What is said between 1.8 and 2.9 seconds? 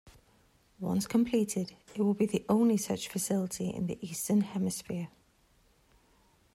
it will be the only